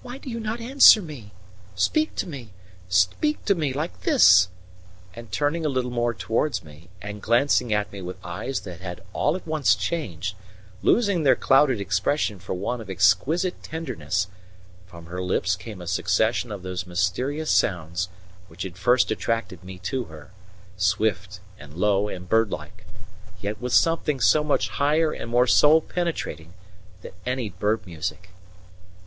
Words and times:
"Why 0.00 0.16
do 0.16 0.30
you 0.30 0.40
not 0.40 0.62
answer 0.62 1.02
me? 1.02 1.30
speak 1.74 2.14
to 2.14 2.26
me 2.26 2.54
speak 2.88 3.44
to 3.44 3.54
me, 3.54 3.74
like 3.74 4.00
this!" 4.04 4.48
And 5.12 5.30
turning 5.30 5.66
a 5.66 5.68
little 5.68 5.90
more 5.90 6.14
towards 6.14 6.64
me, 6.64 6.88
and 7.02 7.20
glancing 7.20 7.70
at 7.70 7.92
me 7.92 8.00
with 8.00 8.16
eyes 8.24 8.60
that 8.60 8.80
had 8.80 9.02
all 9.12 9.36
at 9.36 9.46
once 9.46 9.74
changed, 9.74 10.36
losing 10.80 11.22
their 11.22 11.36
clouded 11.36 11.82
expression 11.82 12.38
for 12.38 12.54
one 12.54 12.80
of 12.80 12.88
exquisite 12.88 13.62
tenderness, 13.62 14.26
from 14.86 15.04
her 15.04 15.20
lips 15.20 15.54
came 15.54 15.82
a 15.82 15.86
succession 15.86 16.50
of 16.50 16.62
those 16.62 16.86
mysterious 16.86 17.50
sounds 17.50 18.08
which 18.48 18.62
had 18.62 18.78
first 18.78 19.10
attracted 19.10 19.62
me 19.62 19.78
to 19.80 20.04
her, 20.04 20.30
swift 20.78 21.40
and 21.58 21.74
low 21.74 22.08
and 22.08 22.30
bird 22.30 22.50
like, 22.50 22.86
yet 23.42 23.60
with 23.60 23.74
something 23.74 24.18
so 24.18 24.42
much 24.42 24.70
higher 24.70 25.12
and 25.12 25.30
more 25.30 25.46
soul 25.46 25.82
penetrating 25.82 26.54
than 27.02 27.12
any 27.26 27.50
bird 27.50 27.84
music. 27.86 28.30